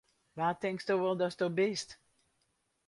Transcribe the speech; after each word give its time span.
Wa 0.37 0.47
tinksto 0.61 0.93
wol 1.01 1.15
datsto 1.19 1.45
bist! 1.57 1.89